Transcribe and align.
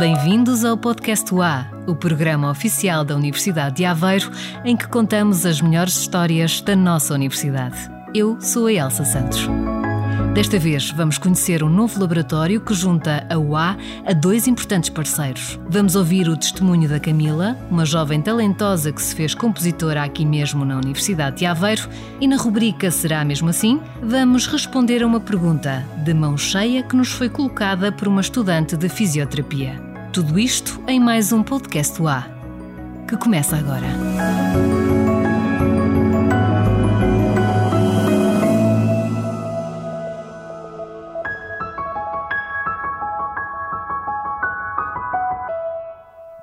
Bem-vindos 0.00 0.64
ao 0.64 0.78
Podcast 0.78 1.34
UA, 1.34 1.84
o 1.86 1.94
programa 1.94 2.50
oficial 2.50 3.04
da 3.04 3.14
Universidade 3.14 3.76
de 3.76 3.84
Aveiro, 3.84 4.30
em 4.64 4.74
que 4.74 4.88
contamos 4.88 5.44
as 5.44 5.60
melhores 5.60 5.94
histórias 5.94 6.62
da 6.62 6.74
nossa 6.74 7.12
universidade. 7.12 7.76
Eu 8.14 8.40
sou 8.40 8.64
a 8.64 8.72
Elsa 8.72 9.04
Santos. 9.04 9.46
Desta 10.32 10.58
vez 10.58 10.90
vamos 10.90 11.18
conhecer 11.18 11.62
um 11.62 11.68
novo 11.68 12.00
laboratório 12.00 12.62
que 12.62 12.72
junta 12.72 13.26
a 13.28 13.36
UA 13.36 13.76
a 14.06 14.12
dois 14.14 14.48
importantes 14.48 14.88
parceiros. 14.88 15.60
Vamos 15.68 15.94
ouvir 15.94 16.30
o 16.30 16.36
testemunho 16.36 16.88
da 16.88 16.98
Camila, 16.98 17.54
uma 17.70 17.84
jovem 17.84 18.22
talentosa 18.22 18.92
que 18.92 19.02
se 19.02 19.14
fez 19.14 19.34
compositora 19.34 20.02
aqui 20.02 20.24
mesmo 20.24 20.64
na 20.64 20.78
Universidade 20.78 21.36
de 21.36 21.46
Aveiro, 21.46 21.86
e 22.18 22.26
na 22.26 22.38
rubrica 22.38 22.90
Será 22.90 23.22
mesmo 23.22 23.50
assim? 23.50 23.78
Vamos 24.02 24.46
responder 24.46 25.02
a 25.02 25.06
uma 25.06 25.20
pergunta 25.20 25.84
de 26.02 26.14
mão 26.14 26.38
cheia 26.38 26.82
que 26.82 26.96
nos 26.96 27.12
foi 27.12 27.28
colocada 27.28 27.92
por 27.92 28.08
uma 28.08 28.22
estudante 28.22 28.78
de 28.78 28.88
fisioterapia. 28.88 29.89
Tudo 30.12 30.40
isto 30.40 30.82
em 30.88 30.98
mais 30.98 31.32
um 31.32 31.40
podcast 31.40 32.02
UA, 32.02 32.26
que 33.08 33.16
começa 33.16 33.56
agora. 33.56 33.86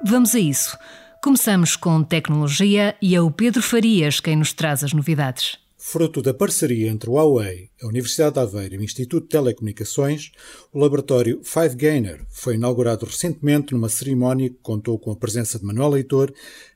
Vamos 0.01 0.33
a 0.33 0.39
isso. 0.39 0.79
Começamos 1.21 1.75
com 1.75 2.01
tecnologia 2.01 2.95
e 3.01 3.13
é 3.17 3.21
o 3.21 3.29
Pedro 3.29 3.61
Farias 3.61 4.21
quem 4.21 4.37
nos 4.37 4.53
traz 4.53 4.81
as 4.81 4.93
novidades. 4.93 5.66
Fruto 5.89 6.21
da 6.21 6.33
parceria 6.33 6.89
entre 6.89 7.09
o 7.09 7.13
Huawei, 7.13 7.69
a 7.81 7.87
Universidade 7.87 8.33
de 8.33 8.41
Aveiro 8.41 8.75
e 8.75 8.77
o 8.79 8.83
Instituto 8.83 9.23
de 9.23 9.29
Telecomunicações, 9.29 10.33
o 10.73 10.79
laboratório 10.79 11.39
5Gainer 11.39 12.25
foi 12.29 12.55
inaugurado 12.55 13.05
recentemente 13.05 13.71
numa 13.71 13.87
cerimónia 13.87 14.49
que 14.49 14.59
contou 14.61 14.99
com 14.99 15.11
a 15.11 15.15
presença 15.15 15.57
de 15.57 15.63
Manuel 15.63 15.91
Leitor, 15.91 16.33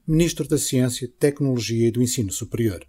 Ministro 0.08 0.48
da 0.48 0.58
Ciência, 0.58 1.12
Tecnologia 1.20 1.90
e 1.90 1.92
do 1.92 2.02
Ensino 2.02 2.32
Superior. 2.32 2.86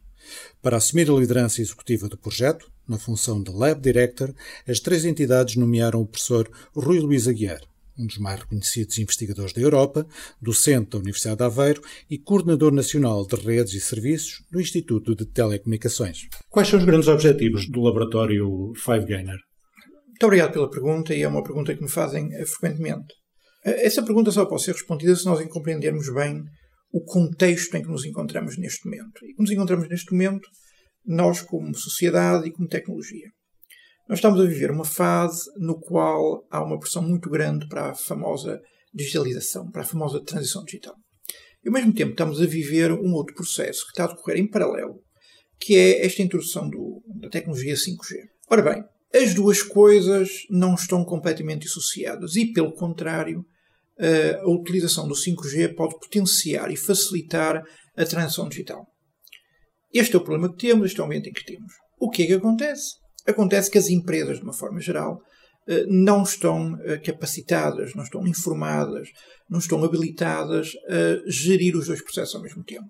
Para 0.63 0.77
assumir 0.77 1.11
a 1.11 1.15
liderança 1.15 1.61
executiva 1.61 2.09
do 2.09 2.17
projeto, 2.17 2.71
na 2.87 3.01
função 3.01 3.43
de 3.43 3.51
Lab 3.51 3.81
Director, 3.81 4.33
as 4.69 4.79
três 4.79 5.05
entidades 5.05 5.57
nomearam 5.57 6.03
o 6.03 6.07
professor 6.07 6.49
Rui 6.73 7.01
Luís 7.01 7.27
Aguiar 7.27 7.72
um 7.99 8.07
dos 8.07 8.19
mais 8.19 8.41
reconhecidos 8.41 8.99
investigadores 8.99 9.53
da 9.53 9.61
Europa, 9.61 10.07
docente 10.41 10.91
da 10.91 10.99
Universidade 10.99 11.39
de 11.39 11.45
Aveiro 11.45 11.83
e 12.11 12.19
coordenador 12.19 12.73
nacional 12.73 13.27
de 13.27 13.37
redes 13.37 13.75
e 13.75 13.81
serviços 13.81 14.45
do 14.51 14.61
Instituto 14.61 15.15
de 15.15 15.27
Telecomunicações. 15.27 16.29
Quais 16.49 16.69
são 16.69 16.79
os 16.79 16.85
grandes 16.85 17.09
objetivos 17.09 17.69
do 17.69 17.81
laboratório 17.81 18.73
5Gainer? 18.77 19.39
Muito 20.07 20.25
obrigado 20.25 20.53
pela 20.53 20.71
pergunta 20.71 21.15
e 21.15 21.23
é 21.23 21.29
uma 21.29 21.43
pergunta 21.43 21.75
que 21.75 21.83
me 21.83 21.91
fazem 21.91 22.33
eh, 22.35 22.47
frequentemente. 22.47 23.13
Eh, 23.65 23.87
essa 23.87 24.03
pergunta 24.03 24.31
só 24.31 24.47
pode 24.47 24.63
ser 24.63 24.73
respondida 24.73 25.17
se 25.17 25.25
nós 25.25 25.45
compreendermos 25.49 26.13
bem 26.13 26.43
o 26.93 27.03
contexto 27.05 27.75
em 27.77 27.83
que 27.83 27.89
nos 27.89 28.05
encontramos 28.05 28.57
neste 28.59 28.85
momento. 28.85 29.25
E 29.25 29.35
que 29.35 29.43
nos 29.43 29.51
encontramos 29.51 29.89
neste 29.89 30.13
momento, 30.13 30.49
nós 31.05 31.41
como 31.41 31.75
sociedade 31.75 32.49
e 32.49 32.53
como 32.53 32.69
tecnologia. 32.69 33.29
Nós 34.13 34.19
estamos 34.19 34.43
a 34.43 34.45
viver 34.45 34.71
uma 34.71 34.85
fase 34.85 35.51
no 35.57 35.81
qual 35.81 36.47
há 36.51 36.63
uma 36.63 36.79
pressão 36.79 37.01
muito 37.01 37.31
grande 37.31 37.67
para 37.67 37.93
a 37.93 37.95
famosa 37.95 38.61
digitalização, 38.93 39.71
para 39.71 39.81
a 39.81 39.87
famosa 39.87 40.23
transição 40.23 40.63
digital. 40.65 40.95
E 41.65 41.69
ao 41.69 41.73
mesmo 41.73 41.95
tempo 41.95 42.11
estamos 42.11 42.39
a 42.39 42.45
viver 42.45 42.93
um 42.93 43.15
outro 43.15 43.35
processo 43.35 43.87
que 43.87 43.93
está 43.93 44.05
a 44.05 44.09
decorrer 44.09 44.39
em 44.39 44.47
paralelo, 44.47 45.03
que 45.59 45.79
é 45.79 46.05
esta 46.05 46.21
introdução 46.21 46.69
do, 46.69 47.03
da 47.23 47.31
tecnologia 47.31 47.73
5G. 47.73 48.17
Ora 48.51 48.61
bem, 48.61 48.85
as 49.15 49.33
duas 49.33 49.63
coisas 49.63 50.29
não 50.51 50.75
estão 50.75 51.07
completamente 51.07 51.67
associadas 51.67 52.37
e, 52.37 52.53
pelo 52.53 52.75
contrário, 52.75 53.43
a 54.43 54.47
utilização 54.47 55.09
do 55.09 55.15
5G 55.15 55.75
pode 55.75 55.99
potenciar 55.99 56.71
e 56.71 56.77
facilitar 56.77 57.65
a 57.97 58.05
transição 58.05 58.47
digital. 58.47 58.87
Este 59.91 60.17
é 60.17 60.19
o 60.19 60.23
problema 60.23 60.53
que 60.53 60.59
temos, 60.69 60.89
este 60.89 61.01
é 61.01 61.03
o 61.03 61.07
ambiente 61.07 61.31
em 61.31 61.33
que 61.33 61.47
temos. 61.47 61.73
O 61.99 62.11
que 62.11 62.25
é 62.25 62.27
que 62.27 62.35
acontece? 62.35 63.01
Acontece 63.27 63.71
que 63.71 63.79
as 63.79 63.89
empresas, 63.89 64.39
de 64.39 64.45
uma 64.45 64.53
forma 64.53 64.81
geral, 64.81 65.21
eh, 65.69 65.85
não 65.87 66.23
estão 66.23 66.77
eh, 66.85 66.99
capacitadas, 66.99 67.95
não 67.95 68.03
estão 68.03 68.27
informadas, 68.27 69.09
não 69.49 69.59
estão 69.59 69.85
habilitadas 69.85 70.73
a 70.89 71.31
gerir 71.31 71.77
os 71.77 71.87
dois 71.87 72.03
processos 72.03 72.35
ao 72.35 72.43
mesmo 72.43 72.65
tempo. 72.65 72.89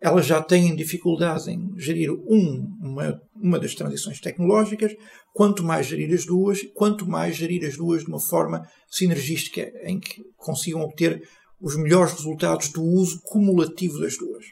Elas 0.00 0.26
já 0.26 0.40
têm 0.40 0.76
dificuldades 0.76 1.48
em 1.48 1.58
gerir 1.76 2.12
um, 2.12 2.68
uma, 2.80 3.20
uma 3.34 3.58
das 3.58 3.74
transições 3.74 4.20
tecnológicas, 4.20 4.92
quanto 5.34 5.64
mais 5.64 5.86
gerir 5.86 6.14
as 6.14 6.24
duas, 6.24 6.60
quanto 6.72 7.04
mais 7.04 7.34
gerir 7.34 7.66
as 7.66 7.76
duas 7.76 8.04
de 8.04 8.08
uma 8.08 8.20
forma 8.20 8.62
sinergística, 8.88 9.68
em 9.82 9.98
que 9.98 10.22
consigam 10.36 10.82
obter 10.82 11.20
os 11.60 11.76
melhores 11.76 12.12
resultados 12.12 12.68
do 12.68 12.82
uso 12.82 13.20
cumulativo 13.24 13.98
das 13.98 14.16
duas. 14.16 14.44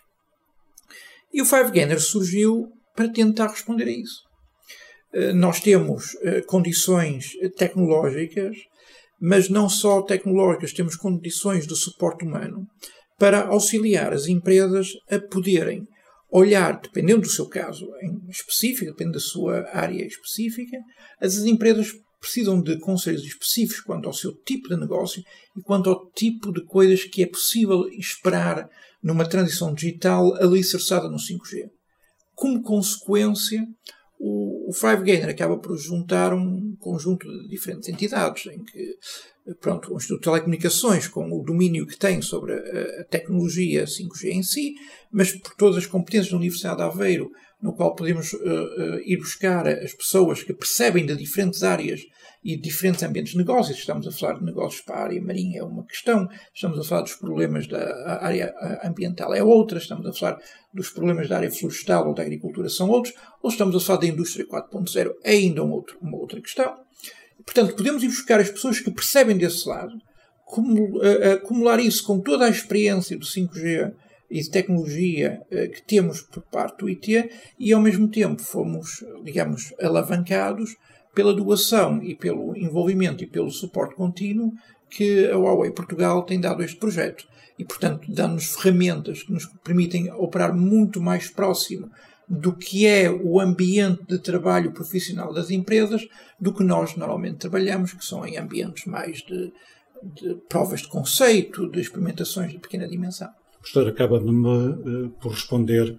E 1.33 1.41
o 1.41 1.47
Five 1.47 1.71
Gainer 1.71 2.01
surgiu 2.01 2.67
para 2.97 3.13
tentar 3.13 3.49
responder 3.49 3.85
a 3.85 3.93
isso. 3.93 4.26
Eh, 5.17 5.33
nós 5.33 5.61
temos 5.61 6.15
eh, 6.23 6.43
condições 6.43 7.31
tecnológicas, 7.57 8.55
mas 9.19 9.49
não 9.49 9.67
só 9.67 10.03
tecnológicas, 10.03 10.75
temos 10.75 10.95
condições 10.95 11.67
de 11.67 11.75
suporte 11.75 12.23
humano 12.23 12.67
para 13.19 13.47
auxiliar 13.47 14.13
as 14.13 14.27
empresas 14.27 14.89
a 15.11 15.19
poderem 15.19 15.87
olhar, 16.31 16.79
dependendo 16.83 17.23
do 17.23 17.31
seu 17.31 17.49
caso 17.49 17.87
em 18.03 18.29
específico, 18.29 18.91
dependendo 18.91 19.15
da 19.15 19.21
sua 19.25 19.67
área 19.73 20.05
específica, 20.05 20.77
as 21.19 21.39
empresas 21.39 21.93
precisam 22.21 22.61
de 22.61 22.79
conselhos 22.79 23.25
específicos 23.25 23.81
quanto 23.81 24.07
ao 24.07 24.13
seu 24.13 24.35
tipo 24.45 24.69
de 24.69 24.77
negócio 24.77 25.23
e 25.57 25.63
quanto 25.63 25.89
ao 25.89 26.11
tipo 26.11 26.53
de 26.53 26.63
coisas 26.67 27.05
que 27.05 27.23
é 27.23 27.27
possível 27.27 27.89
esperar 27.89 28.69
numa 29.03 29.27
transição 29.27 29.73
digital 29.73 30.35
alicerçada 30.35 31.09
no 31.09 31.17
5G. 31.17 31.71
Como 32.35 32.63
consequência, 32.63 33.67
o, 34.19 34.71
o 34.71 34.73
Five 34.73 35.03
Gainer 35.03 35.29
acaba 35.29 35.59
por 35.59 35.77
juntar 35.77 36.33
um 36.33 36.75
conjunto 36.79 37.27
de 37.27 37.49
diferentes 37.49 37.89
entidades, 37.89 38.47
em 38.47 38.65
que 38.65 38.99
pronto, 39.61 39.93
o 39.93 39.97
Instituto 39.97 40.21
de 40.21 40.25
Telecomunicações, 40.25 41.07
com 41.07 41.31
o 41.31 41.45
domínio 41.45 41.87
que 41.87 41.97
tem 41.97 42.21
sobre 42.21 42.53
a, 42.53 43.01
a, 43.01 43.05
tecnologia 43.05 43.85
5G 43.85 44.31
em 44.31 44.43
si, 44.43 44.75
mas 45.11 45.33
por 45.33 45.55
todas 45.55 45.77
as 45.77 45.87
competências 45.87 46.31
da 46.31 46.37
Universidade 46.37 46.77
de 46.79 46.83
Aveiro, 46.83 47.31
no 47.61 47.75
qual 47.75 47.95
podemos 47.95 48.33
uh, 48.33 48.39
uh, 48.39 49.01
ir 49.05 49.17
buscar 49.17 49.67
as 49.67 49.93
pessoas 49.95 50.43
que 50.43 50.53
percebem 50.53 51.07
de 51.07 51.17
diferentes 51.17 51.63
áreas 51.63 52.03
e 52.45 52.57
diferentes 52.57 53.03
ambientes 53.03 53.33
de 53.33 53.39
negócios. 53.39 53.79
Estamos 53.79 54.07
a 54.07 54.13
falar 54.13 54.39
de 54.39 54.45
negócios 54.45 54.83
para 54.83 54.97
a 54.97 55.03
área 55.05 55.21
marinha, 55.21 55.61
é 55.61 55.65
uma 55.65 55.85
questão. 55.85 56.29
Estamos 56.55 56.79
a 56.79 56.85
falar 56.85 57.03
dos 57.03 57.15
problemas 57.15 57.67
da 57.67 58.19
área 58.21 58.55
ambiental, 58.85 59.35
é 59.35 59.43
outra. 59.43 59.79
Estamos 59.79 60.07
a 60.07 60.13
falar 60.13 60.39
dos 60.73 60.91
problemas 60.91 61.29
da 61.29 61.39
área 61.39 61.51
florestal 61.51 62.07
ou 62.07 62.15
da 62.15 62.23
agricultura, 62.23 62.69
são 62.69 62.89
outros. 62.89 63.15
Ou 63.43 63.51
estamos 63.51 63.75
a 63.75 63.81
falar 63.81 64.01
da 64.01 64.07
indústria 64.07 64.47
4.0, 64.47 65.15
é 65.25 65.33
ainda 65.33 65.65
um 65.65 65.73
outro, 65.73 65.99
uma 66.01 66.17
outra 66.17 66.41
questão. 66.41 66.77
Portanto, 67.45 67.75
podemos 67.75 68.03
ir 68.03 68.09
buscar 68.09 68.39
as 68.39 68.51
pessoas 68.51 68.81
que 68.81 68.91
percebem 68.91 69.37
desse 69.37 69.69
lado, 69.69 69.95
acumular 71.35 71.81
isso 71.81 72.05
com 72.05 72.21
toda 72.21 72.45
a 72.45 72.51
experiência 72.51 73.19
do 73.19 73.27
5G 73.27 73.93
e 74.31 74.41
de 74.41 74.51
tecnologia 74.51 75.43
eh, 75.51 75.69
que 75.69 75.83
temos 75.83 76.23
por 76.23 76.43
parte 76.43 76.79
do 76.79 76.89
IT 76.89 77.31
e, 77.59 77.73
ao 77.73 77.81
mesmo 77.81 78.09
tempo, 78.09 78.43
fomos, 78.43 79.05
digamos, 79.23 79.73
alavancados 79.81 80.77
pela 81.15 81.35
doação 81.35 82.03
e 82.03 82.15
pelo 82.15 82.57
envolvimento 82.57 83.25
e 83.25 83.27
pelo 83.27 83.51
suporte 83.51 83.95
contínuo 83.95 84.53
que 84.91 85.27
a 85.31 85.37
Huawei 85.37 85.71
Portugal 85.71 86.23
tem 86.25 86.41
dado 86.41 86.63
a 86.63 86.65
este 86.65 86.77
projeto. 86.77 87.27
E, 87.59 87.65
portanto, 87.65 88.07
dando-nos 88.09 88.55
ferramentas 88.55 89.23
que 89.23 89.33
nos 89.33 89.47
permitem 89.65 90.13
operar 90.13 90.55
muito 90.55 91.01
mais 91.01 91.31
próximo 91.31 91.91
do 92.29 92.53
que 92.53 92.87
é 92.87 93.11
o 93.11 93.41
ambiente 93.41 94.05
de 94.05 94.19
trabalho 94.19 94.73
profissional 94.73 95.33
das 95.33 95.51
empresas 95.51 96.07
do 96.39 96.53
que 96.53 96.65
nós 96.65 96.97
normalmente 96.97 97.39
trabalhamos, 97.39 97.93
que 97.93 98.05
são 98.05 98.27
em 98.27 98.37
ambientes 98.37 98.85
mais 98.85 99.19
de, 99.23 99.53
de 100.03 100.35
provas 100.49 100.83
de 100.83 100.89
conceito, 100.89 101.71
de 101.71 101.81
experimentações 101.81 102.51
de 102.51 102.59
pequena 102.59 102.89
dimensão. 102.89 103.31
Professor 103.67 103.89
acaba 103.89 104.21
de 104.21 104.31
me, 104.31 105.07
uh, 105.07 105.11
por 105.21 105.33
responder 105.33 105.99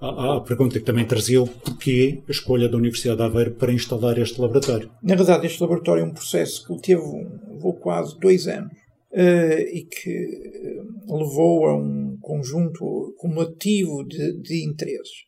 à, 0.00 0.36
à, 0.36 0.40
pergunta 0.40 0.78
que 0.78 0.84
também 0.84 1.04
trazia, 1.04 1.44
porquê 1.44 2.22
a 2.28 2.30
escolha 2.30 2.68
da 2.68 2.76
Universidade 2.76 3.16
de 3.16 3.24
Aveiro 3.24 3.54
para 3.54 3.72
instalar 3.72 4.16
este 4.18 4.40
laboratório? 4.40 4.88
Na 5.02 5.16
verdade, 5.16 5.46
este 5.46 5.60
laboratório 5.60 6.02
é 6.02 6.06
um 6.06 6.14
processo 6.14 6.64
que 6.64 6.80
teve 6.80 7.02
levou 7.50 7.74
quase 7.74 8.16
dois 8.20 8.46
anos 8.46 8.72
uh, 9.10 9.60
e 9.72 9.84
que 9.84 10.80
uh, 11.08 11.16
levou 11.16 11.66
a 11.66 11.76
um 11.76 12.16
conjunto 12.20 13.14
cumulativo 13.18 14.04
de, 14.04 14.40
de 14.40 14.64
interesses. 14.64 15.24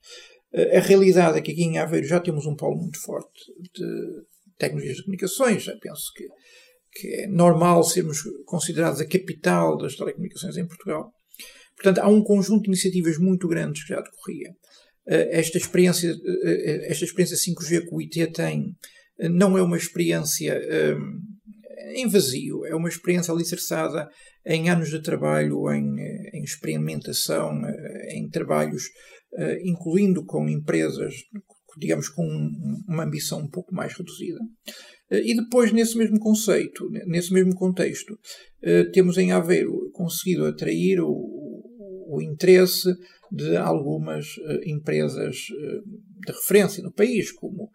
Uh, 0.55 0.77
a 0.77 0.81
realidade 0.81 1.39
é 1.39 1.41
que 1.41 1.51
aqui 1.51 1.65
em 1.65 1.79
Aveiro 1.79 2.07
já 2.07 2.21
temos 2.21 2.47
um 2.47 2.55
polo 2.55 2.77
muito 2.77 3.01
forte 3.03 3.53
de 3.75 4.23
tecnologias 4.57 4.99
de 4.99 5.03
comunicações, 5.03 5.65
já 5.65 5.77
penso 5.81 6.13
que, 6.15 6.29
que 6.93 7.23
é 7.23 7.27
normal 7.27 7.83
sermos 7.83 8.23
considerados 8.45 9.01
a 9.01 9.09
capital 9.09 9.77
das 9.77 9.97
telecomunicações 9.97 10.57
em 10.57 10.69
Portugal. 10.69 11.13
Portanto, 11.81 11.99
há 12.05 12.09
um 12.09 12.23
conjunto 12.23 12.65
de 12.65 12.69
iniciativas 12.69 13.17
muito 13.17 13.49
grandes 13.49 13.85
que 13.85 13.95
já 13.95 14.01
decorria. 14.03 14.55
Esta 15.07 15.57
experiência, 15.57 16.15
esta 16.85 17.05
experiência 17.07 17.37
5G 17.37 17.89
que 17.89 17.95
o 17.95 18.01
IT 18.01 18.33
tem 18.33 18.77
não 19.31 19.57
é 19.57 19.63
uma 19.63 19.79
experiência 19.79 20.61
em 21.95 22.07
vazio. 22.07 22.67
É 22.67 22.75
uma 22.75 22.89
experiência 22.89 23.33
alicerçada 23.33 24.07
em 24.47 24.69
anos 24.69 24.91
de 24.91 25.01
trabalho, 25.01 25.71
em, 25.73 25.97
em 26.35 26.43
experimentação, 26.43 27.51
em 28.11 28.29
trabalhos, 28.29 28.85
incluindo 29.65 30.23
com 30.27 30.47
empresas, 30.49 31.15
digamos, 31.79 32.11
com 32.11 32.23
uma 32.87 33.05
ambição 33.05 33.41
um 33.41 33.49
pouco 33.49 33.75
mais 33.75 33.95
reduzida. 33.97 34.39
E 35.11 35.35
depois, 35.35 35.73
nesse 35.73 35.97
mesmo 35.97 36.21
conceito, 36.21 36.89
nesse 37.07 37.33
mesmo 37.33 37.55
contexto, 37.55 38.19
temos 38.93 39.17
em 39.17 39.33
Aveiro 39.33 39.91
conseguido 39.93 40.45
atrair 40.45 41.01
o, 41.01 41.40
o 42.11 42.23
interesse 42.23 42.93
de 43.31 43.57
algumas 43.57 44.27
empresas 44.65 45.37
de 45.37 46.33
referência 46.33 46.83
no 46.83 46.93
país, 46.93 47.31
como 47.31 47.71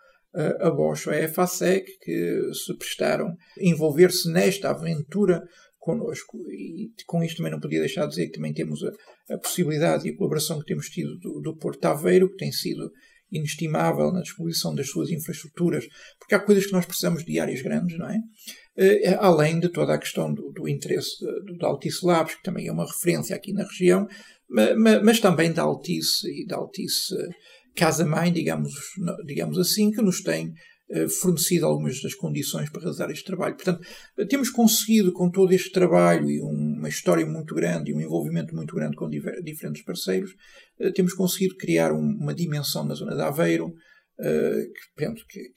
a 0.59 0.69
Bosch 0.69 1.07
ou 1.07 1.13
a 1.13 1.27
FASEC, 1.29 1.89
que 2.01 2.53
se 2.53 2.77
prestaram 2.77 3.27
a 3.27 3.35
envolver-se 3.57 4.29
nesta 4.29 4.69
aventura 4.69 5.41
connosco. 5.79 6.37
E 6.51 6.91
com 7.05 7.23
isto 7.23 7.37
também 7.37 7.51
não 7.51 7.59
podia 7.59 7.79
deixar 7.79 8.03
de 8.03 8.09
dizer 8.09 8.25
que 8.27 8.33
também 8.33 8.53
temos 8.53 8.83
a, 8.83 9.33
a 9.33 9.37
possibilidade 9.37 10.07
e 10.07 10.11
a 10.11 10.17
colaboração 10.17 10.59
que 10.59 10.65
temos 10.65 10.89
tido 10.89 11.17
do, 11.19 11.39
do 11.39 11.55
Porto 11.55 11.85
Aveiro, 11.85 12.29
que 12.29 12.37
tem 12.37 12.51
sido 12.51 12.91
inestimável 13.31 14.12
na 14.12 14.22
disposição 14.22 14.74
das 14.74 14.89
suas 14.89 15.10
infraestruturas, 15.10 15.86
porque 16.19 16.36
há 16.36 16.39
coisas 16.39 16.66
que 16.66 16.74
nós 16.74 16.86
precisamos 16.86 17.25
de 17.25 17.39
áreas 17.39 17.62
grandes, 17.62 17.98
não 17.98 18.10
é? 18.10 18.18
Uh, 18.77 19.18
além 19.19 19.60
de 19.60 19.69
toda 19.69 19.94
a 19.94 19.98
questão 19.98 20.33
do, 20.33 20.51
do 20.51 20.68
interesse 20.68 21.18
da 21.60 21.68
Altice 21.68 22.06
Labs, 22.06 22.36
que 22.36 22.44
também 22.44 22.68
é 22.68 22.72
uma 22.72 22.86
referência 22.86 23.36
aqui 23.36 23.54
na 23.54 23.63
região, 23.63 24.07
mas, 24.50 25.04
mas 25.04 25.19
também 25.19 25.51
da 25.51 25.63
Altice 25.63 26.27
e 26.30 26.45
da 26.45 26.57
Altice 26.57 27.16
casa-mãe, 27.75 28.31
digamos, 28.31 28.72
digamos 29.25 29.60
assim, 29.60 29.92
que 29.92 30.01
nos 30.01 30.21
tem 30.21 30.48
eh, 30.48 30.51
fornecido 31.21 31.65
algumas 31.65 31.99
das 32.01 32.13
condições 32.13 32.69
para 32.69 32.81
realizar 32.81 33.09
este 33.09 33.25
trabalho. 33.25 33.55
Portanto, 33.55 33.81
temos 34.29 34.49
conseguido, 34.49 35.11
com 35.11 35.31
todo 35.31 35.51
este 35.51 35.71
trabalho 35.71 36.29
e 36.29 36.39
uma 36.41 36.87
história 36.87 37.25
muito 37.25 37.55
grande 37.55 37.91
e 37.91 37.93
um 37.93 38.01
envolvimento 38.01 38.55
muito 38.55 38.75
grande 38.75 38.95
com 38.95 39.09
diferentes 39.09 39.83
parceiros, 39.83 40.31
eh, 40.79 40.91
temos 40.91 41.13
conseguido 41.13 41.55
criar 41.55 41.91
uma 41.91 42.33
dimensão 42.33 42.85
na 42.85 42.93
zona 42.93 43.15
de 43.15 43.21
Aveiro 43.21 43.73
eh, 44.19 44.67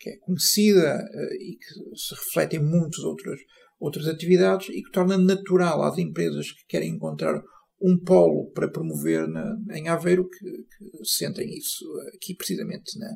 que 0.00 0.10
é 0.10 0.16
conhecida 0.18 0.98
e 1.38 1.56
que 1.56 1.96
se 1.96 2.14
reflete 2.14 2.56
em 2.56 2.64
muitas 2.64 3.04
outras, 3.04 3.38
outras 3.78 4.08
atividades 4.08 4.68
e 4.70 4.82
que 4.82 4.90
torna 4.90 5.16
natural 5.16 5.82
às 5.82 5.98
empresas 5.98 6.50
que 6.50 6.66
querem 6.66 6.90
encontrar 6.90 7.40
um 7.80 7.96
polo 7.96 8.50
para 8.50 8.68
promover 8.68 9.28
na, 9.28 9.56
em 9.72 9.88
Aveiro 9.88 10.28
que, 10.28 10.44
que, 10.44 11.04
sentem 11.04 11.48
isso 11.56 11.84
aqui 12.14 12.34
precisamente 12.34 12.98
na, 12.98 13.08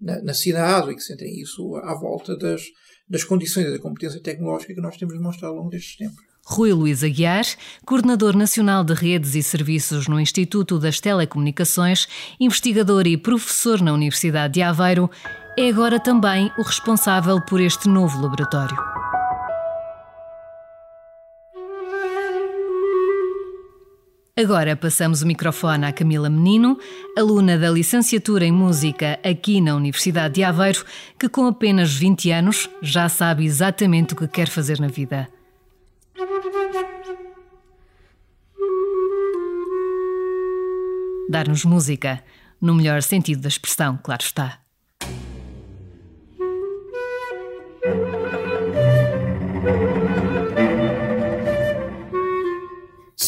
na, 0.00 0.22
na, 0.22 0.34
cidade 0.34 0.90
e 0.90 0.94
que 0.94 1.02
sentem 1.02 1.40
isso 1.40 1.76
à 1.76 1.94
volta 1.94 2.36
das, 2.36 2.62
das 3.08 3.24
condições 3.24 3.70
da 3.70 3.78
competência 3.78 4.20
tecnológica 4.20 4.74
que 4.74 4.80
nós 4.80 4.96
temos 4.96 5.14
demonstrado 5.14 5.54
ao 5.54 5.58
longo 5.58 5.70
destes 5.70 5.96
tempos. 5.96 6.28
Rui 6.44 6.72
Luís 6.72 7.04
Aguiar, 7.04 7.44
coordenador 7.84 8.34
nacional 8.34 8.82
de 8.82 8.94
redes 8.94 9.34
e 9.34 9.42
serviços 9.42 10.08
no 10.08 10.18
Instituto 10.18 10.78
das 10.78 10.98
Telecomunicações, 10.98 12.08
investigador 12.40 13.06
e 13.06 13.18
professor 13.18 13.82
na 13.82 13.92
Universidade 13.92 14.54
de 14.54 14.62
Aveiro, 14.62 15.10
é 15.58 15.68
agora 15.68 16.00
também 16.00 16.50
o 16.56 16.62
responsável 16.62 17.38
por 17.42 17.60
este 17.60 17.86
novo 17.86 18.18
laboratório. 18.22 18.87
Agora 24.38 24.76
passamos 24.76 25.20
o 25.20 25.26
microfone 25.26 25.84
à 25.84 25.92
Camila 25.92 26.30
Menino, 26.30 26.78
aluna 27.16 27.58
da 27.58 27.68
licenciatura 27.68 28.44
em 28.44 28.52
Música 28.52 29.18
aqui 29.28 29.60
na 29.60 29.74
Universidade 29.74 30.34
de 30.34 30.44
Aveiro, 30.44 30.84
que 31.18 31.28
com 31.28 31.48
apenas 31.48 31.92
20 31.92 32.30
anos 32.30 32.70
já 32.80 33.08
sabe 33.08 33.44
exatamente 33.44 34.14
o 34.14 34.16
que 34.16 34.28
quer 34.28 34.46
fazer 34.46 34.78
na 34.78 34.86
vida. 34.86 35.28
Dar-nos 41.28 41.64
música, 41.64 42.22
no 42.60 42.76
melhor 42.76 43.02
sentido 43.02 43.42
da 43.42 43.48
expressão, 43.48 43.98
claro 44.00 44.22
está. 44.22 44.60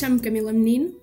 Chamo-me 0.01 0.23
Camila 0.23 0.51
Menino, 0.51 0.95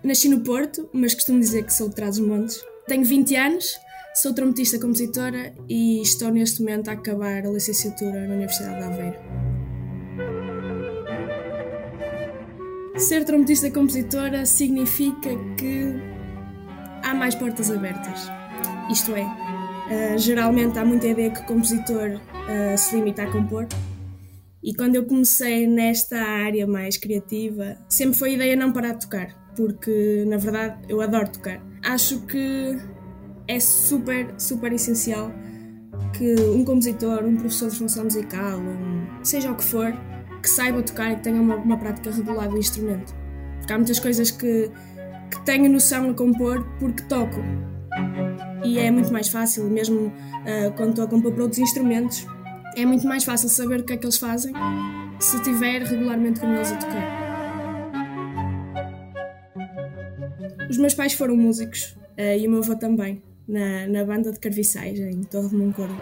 nasci 0.00 0.28
no 0.28 0.38
Porto, 0.44 0.88
mas 0.92 1.12
costumo 1.12 1.40
dizer 1.40 1.64
que 1.64 1.74
sou 1.74 1.88
de 1.88 1.96
Trás-os-Montes. 1.96 2.64
Tenho 2.86 3.04
20 3.04 3.34
anos, 3.34 3.76
sou 4.14 4.32
trompetista 4.32 4.78
compositora 4.78 5.52
e 5.68 6.00
estou 6.02 6.30
neste 6.30 6.60
momento 6.60 6.88
a 6.88 6.92
acabar 6.92 7.44
a 7.44 7.50
licenciatura 7.50 8.28
na 8.28 8.34
Universidade 8.34 8.76
de 8.76 8.82
Aveiro. 8.84 9.18
Ser 12.96 13.24
trompetista 13.24 13.72
compositora 13.72 14.46
significa 14.46 15.30
que 15.56 15.94
há 17.02 17.12
mais 17.14 17.34
portas 17.34 17.72
abertas. 17.72 18.30
Isto 18.88 19.16
é, 19.16 19.24
uh, 19.24 20.16
geralmente 20.16 20.78
há 20.78 20.84
muita 20.84 21.08
ideia 21.08 21.32
que 21.32 21.40
o 21.40 21.44
compositor 21.44 22.10
uh, 22.12 22.78
se 22.78 22.94
limita 22.94 23.24
a 23.24 23.32
compor, 23.32 23.66
e 24.68 24.74
quando 24.74 24.96
eu 24.96 25.06
comecei 25.06 25.66
nesta 25.66 26.20
área 26.20 26.66
mais 26.66 26.98
criativa, 26.98 27.78
sempre 27.88 28.18
foi 28.18 28.32
a 28.32 28.34
ideia 28.34 28.54
não 28.54 28.70
parar 28.70 28.92
de 28.92 29.00
tocar, 29.00 29.34
porque 29.56 30.26
na 30.28 30.36
verdade 30.36 30.84
eu 30.90 31.00
adoro 31.00 31.26
tocar. 31.30 31.58
Acho 31.82 32.20
que 32.26 32.76
é 33.48 33.58
super, 33.58 34.34
super 34.36 34.70
essencial 34.74 35.32
que 36.12 36.34
um 36.54 36.66
compositor, 36.66 37.24
um 37.24 37.36
professor 37.36 37.70
de 37.70 37.78
função 37.78 38.04
musical, 38.04 38.58
um, 38.58 39.24
seja 39.24 39.50
o 39.50 39.56
que 39.56 39.64
for, 39.64 39.90
que 40.42 40.50
saiba 40.50 40.82
tocar 40.82 41.12
e 41.12 41.16
que 41.16 41.22
tenha 41.22 41.40
uma, 41.40 41.56
uma 41.56 41.78
prática 41.78 42.10
regular 42.10 42.50
do 42.50 42.58
instrumento. 42.58 43.14
Porque 43.60 43.72
há 43.72 43.76
muitas 43.78 43.98
coisas 43.98 44.30
que, 44.30 44.70
que 45.30 45.44
tenho 45.46 45.66
noção 45.70 46.10
a 46.10 46.12
compor 46.12 46.62
porque 46.78 47.02
toco. 47.04 47.40
E 48.62 48.78
é 48.78 48.90
muito 48.90 49.10
mais 49.10 49.28
fácil, 49.28 49.64
mesmo 49.64 50.08
uh, 50.08 50.72
quando 50.76 50.90
estou 50.90 51.06
a 51.06 51.08
compor 51.08 51.32
para 51.32 51.44
outros 51.44 51.58
instrumentos, 51.58 52.26
é 52.76 52.84
muito 52.86 53.06
mais 53.06 53.24
fácil 53.24 53.48
saber 53.48 53.80
o 53.80 53.84
que 53.84 53.92
é 53.92 53.96
que 53.96 54.04
eles 54.04 54.18
fazem 54.18 54.52
se 55.18 55.36
estiver 55.36 55.82
regularmente 55.82 56.40
com 56.40 56.46
eles 56.46 56.72
a 56.72 56.76
tocar. 56.76 57.28
Os 60.70 60.76
meus 60.78 60.94
pais 60.94 61.12
foram 61.14 61.36
músicos 61.36 61.96
uh, 62.18 62.38
e 62.38 62.46
o 62.46 62.50
meu 62.50 62.60
avô 62.60 62.76
também, 62.76 63.22
na, 63.48 63.86
na 63.86 64.04
banda 64.04 64.30
de 64.30 64.38
Carviçais, 64.38 64.98
em 64.98 65.22
Torre 65.22 65.48
de 65.48 65.56
Moncorvo. 65.56 65.98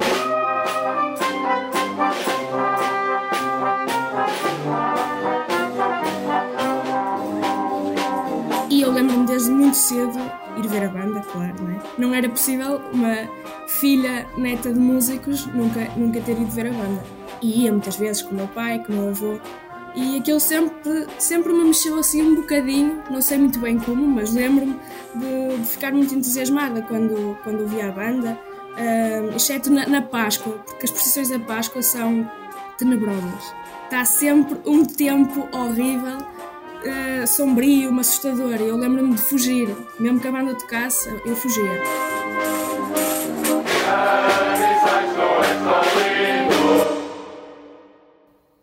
E 8.69 8.83
eu 8.83 8.93
lembro-me 8.93 9.27
desde 9.27 9.51
muito 9.51 9.77
cedo 9.77 10.46
ir 10.57 10.67
ver 10.69 10.85
a 10.85 10.89
banda, 10.89 11.21
claro, 11.21 11.55
não 11.61 11.71
é? 11.71 11.81
Não 11.99 12.15
era 12.15 12.29
possível 12.29 12.81
uma 12.93 13.29
filha 13.69 14.27
neta 14.37 14.73
de 14.73 14.79
músicos 14.79 15.47
nunca, 15.47 15.89
nunca 15.97 16.21
ter 16.21 16.33
ido 16.33 16.51
ver 16.51 16.69
a 16.69 16.73
banda. 16.73 17.03
E 17.43 17.65
ia 17.65 17.73
muitas 17.73 17.97
vezes 17.97 18.23
com 18.23 18.33
o 18.33 18.35
meu 18.35 18.49
pai, 18.49 18.83
com 18.85 18.93
o 18.93 18.97
meu 18.97 19.09
avô, 19.11 19.39
e 19.97 20.19
aquilo 20.19 20.39
sempre, 20.39 21.07
sempre 21.19 21.53
me 21.55 21.65
mexeu 21.65 21.99
assim 21.99 22.21
um 22.21 22.35
bocadinho, 22.35 23.03
não 23.11 23.23
sei 23.23 23.39
muito 23.39 23.59
bem 23.59 23.79
como, 23.79 24.07
mas 24.07 24.33
lembro-me 24.33 24.79
de, 25.15 25.57
de, 25.57 25.67
ficar 25.67 25.91
muito 25.91 26.15
entusiasmada 26.15 26.83
quando, 26.83 27.37
quando 27.43 27.63
ouvia 27.63 27.89
a 27.89 27.93
banda, 27.93 28.39
uh, 28.75 29.35
exceto 29.35 29.71
na, 29.71 29.87
na 29.87 30.03
Páscoa, 30.03 30.53
porque 30.67 30.85
as 30.85 30.91
procissões 30.91 31.31
da 31.31 31.39
Páscoa 31.39 31.81
são 31.81 32.31
tenebrosas. 32.77 33.55
Está 33.85 34.05
sempre 34.05 34.59
um 34.67 34.85
tempo 34.85 35.49
horrível 35.51 36.19
uh, 36.87 37.27
sombrio, 37.27 37.99
assustador. 37.99 38.55
Eu 38.61 38.77
lembro-me 38.77 39.15
de 39.15 39.23
fugir, 39.23 39.69
mesmo 39.99 40.21
que 40.21 40.29
a 40.29 40.33
banda 40.33 40.55
tocasse, 40.55 41.09
eu 41.25 41.37
fugia. 41.37 41.83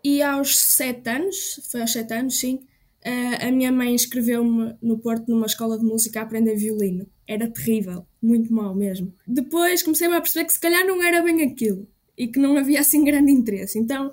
E 0.02 0.22
aos 0.22 0.58
sete 0.58 1.08
anos, 1.08 1.60
foi 1.70 1.80
aos 1.80 1.92
sete 1.92 2.12
anos, 2.12 2.38
sim, 2.38 2.60
uh, 3.06 3.46
a 3.46 3.50
minha 3.50 3.72
mãe 3.72 3.94
inscreveu-me 3.94 4.76
no 4.82 4.98
Porto 4.98 5.28
numa 5.28 5.46
escola 5.46 5.78
de 5.78 5.84
música 5.84 6.20
a 6.20 6.22
aprender 6.22 6.56
violino. 6.56 7.06
Era 7.26 7.48
terrível, 7.48 8.06
muito 8.22 8.52
mal 8.52 8.74
mesmo. 8.74 9.14
Depois 9.26 9.82
comecei-me 9.82 10.14
a 10.14 10.20
perceber 10.20 10.46
que 10.46 10.52
se 10.52 10.60
calhar 10.60 10.86
não 10.86 11.02
era 11.02 11.22
bem 11.22 11.42
aquilo 11.42 11.88
e 12.16 12.28
que 12.28 12.38
não 12.38 12.56
havia 12.56 12.80
assim 12.80 13.02
grande 13.04 13.32
interesse. 13.32 13.78
Então 13.78 14.12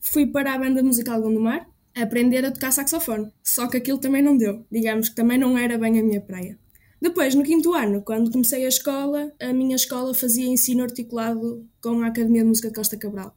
fui 0.00 0.26
para 0.26 0.54
a 0.54 0.58
banda 0.58 0.82
musical 0.82 1.20
Gondomar, 1.20 1.66
aprender 1.94 2.44
a 2.44 2.50
tocar 2.50 2.72
saxofone. 2.72 3.32
Só 3.42 3.66
que 3.66 3.76
aquilo 3.76 3.98
também 3.98 4.22
não 4.22 4.36
deu. 4.36 4.64
Digamos 4.70 5.08
que 5.08 5.14
também 5.14 5.38
não 5.38 5.56
era 5.56 5.78
bem 5.78 5.98
a 5.98 6.02
minha 6.02 6.20
praia. 6.20 6.58
Depois, 7.00 7.34
no 7.34 7.42
quinto 7.42 7.74
ano, 7.74 8.00
quando 8.00 8.30
comecei 8.30 8.64
a 8.64 8.68
escola, 8.68 9.32
a 9.40 9.52
minha 9.52 9.74
escola 9.74 10.14
fazia 10.14 10.46
ensino 10.46 10.84
articulado 10.84 11.66
com 11.80 12.00
a 12.00 12.06
Academia 12.06 12.42
de 12.42 12.48
Música 12.48 12.68
de 12.68 12.74
Costa 12.74 12.96
Cabral. 12.96 13.36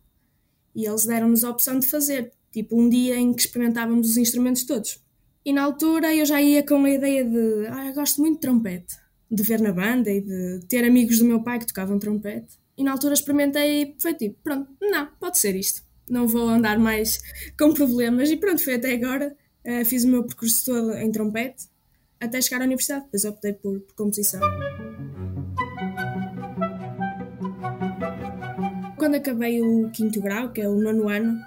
E 0.76 0.86
eles 0.86 1.06
deram-nos 1.06 1.44
a 1.44 1.50
opção 1.50 1.80
de 1.80 1.88
fazer, 1.88 2.32
tipo 2.52 2.80
um 2.80 2.88
dia 2.88 3.16
em 3.16 3.34
que 3.34 3.42
experimentávamos 3.42 4.12
os 4.12 4.18
instrumentos 4.18 4.66
todos. 4.66 5.04
E 5.44 5.52
na 5.52 5.64
altura 5.64 6.14
eu 6.14 6.26
já 6.26 6.42
ia 6.42 6.64
com 6.64 6.84
a 6.84 6.90
ideia 6.90 7.24
de, 7.24 7.68
ah, 7.68 7.92
gosto 7.94 8.22
muito 8.22 8.36
de 8.36 8.42
trompete, 8.42 8.96
de 9.32 9.42
ver 9.42 9.62
na 9.62 9.72
banda 9.72 10.12
e 10.12 10.22
de 10.22 10.60
ter 10.68 10.84
amigos 10.84 11.20
do 11.20 11.26
meu 11.26 11.42
pai 11.42 11.60
que 11.60 11.66
tocavam 11.66 11.98
trompete. 11.98 12.60
E 12.78 12.84
na 12.84 12.92
altura 12.92 13.14
experimentei 13.14 13.82
e 13.82 13.96
foi 14.00 14.14
tipo, 14.14 14.38
pronto, 14.44 14.70
não, 14.82 15.08
pode 15.20 15.38
ser 15.38 15.56
isto. 15.56 15.85
Não 16.10 16.28
vou 16.28 16.48
andar 16.50 16.78
mais 16.80 17.20
com 17.58 17.74
problemas. 17.74 18.30
E 18.30 18.38
pronto, 18.38 18.64
foi 18.64 18.76
até 18.76 18.94
agora. 18.94 19.36
Uh, 19.66 19.84
fiz 19.84 20.04
o 20.04 20.08
meu 20.08 20.24
percurso 20.24 20.66
todo 20.66 20.94
em 20.94 21.12
trompete 21.12 21.66
até 22.20 22.42
chegar 22.42 22.62
à 22.62 22.66
universidade. 22.66 23.06
Depois 23.06 23.26
optei 23.26 23.54
por, 23.54 23.80
por 23.80 23.96
composição. 23.96 24.42
Quando 28.98 29.16
acabei 29.16 29.62
o 29.62 29.90
quinto 29.92 30.22
grau, 30.22 30.52
que 30.52 30.62
é 30.62 30.70
o 30.70 30.76
nono 30.76 31.10
ano, 31.10 31.40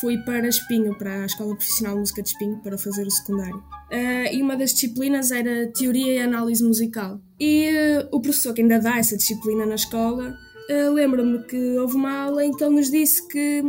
fui 0.00 0.18
para 0.18 0.48
Espinho, 0.48 0.96
para 0.96 1.22
a 1.22 1.26
Escola 1.26 1.54
Profissional 1.54 1.94
de 1.94 2.00
Música 2.00 2.22
de 2.22 2.28
Espinho, 2.28 2.58
para 2.62 2.76
fazer 2.76 3.06
o 3.06 3.10
secundário. 3.10 3.56
Uh, 3.90 4.32
e 4.32 4.42
uma 4.42 4.56
das 4.56 4.72
disciplinas 4.72 5.30
era 5.30 5.68
Teoria 5.68 6.14
e 6.14 6.18
Análise 6.18 6.62
Musical. 6.62 7.20
E 7.40 7.70
uh, 7.70 8.08
o 8.12 8.20
professor 8.20 8.52
que 8.52 8.60
ainda 8.60 8.78
dá 8.78 8.98
essa 8.98 9.16
disciplina 9.16 9.64
na 9.64 9.76
escola, 9.76 10.36
uh, 10.70 10.92
lembro-me 10.92 11.42
que 11.44 11.78
houve 11.78 11.94
uma 11.94 12.24
aula 12.24 12.44
em 12.44 12.52
que 12.52 12.62
ele 12.62 12.74
nos 12.74 12.90
disse 12.90 13.26
que, 13.28 13.62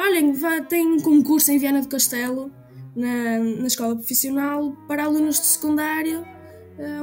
olhem, 0.00 0.32
vá, 0.32 0.60
tem 0.60 0.86
um 0.86 1.00
concurso 1.00 1.50
em 1.52 1.58
Viana 1.58 1.82
do 1.82 1.88
Castelo, 1.88 2.50
na, 2.96 3.38
na 3.38 3.66
escola 3.66 3.94
profissional, 3.94 4.76
para 4.88 5.04
alunos 5.04 5.40
de 5.40 5.46
secundário, 5.46 6.24